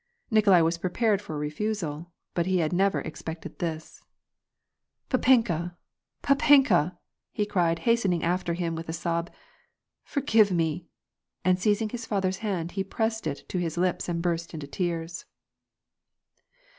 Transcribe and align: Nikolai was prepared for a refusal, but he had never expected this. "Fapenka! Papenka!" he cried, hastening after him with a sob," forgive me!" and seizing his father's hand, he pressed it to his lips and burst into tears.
Nikolai 0.31 0.61
was 0.61 0.79
prepared 0.79 1.21
for 1.21 1.35
a 1.35 1.37
refusal, 1.37 2.11
but 2.33 2.47
he 2.47 2.57
had 2.57 2.73
never 2.73 3.01
expected 3.01 3.59
this. 3.59 4.01
"Fapenka! 5.11 5.75
Papenka!" 6.23 6.97
he 7.31 7.45
cried, 7.45 7.77
hastening 7.85 8.23
after 8.23 8.55
him 8.55 8.73
with 8.73 8.89
a 8.89 8.93
sob," 8.93 9.29
forgive 10.13 10.49
me!" 10.51 10.87
and 11.45 11.59
seizing 11.59 11.89
his 11.89 12.07
father's 12.07 12.37
hand, 12.37 12.71
he 12.71 12.83
pressed 12.83 13.27
it 13.27 13.47
to 13.49 13.59
his 13.59 13.77
lips 13.77 14.09
and 14.09 14.23
burst 14.23 14.55
into 14.55 14.65
tears. 14.65 15.25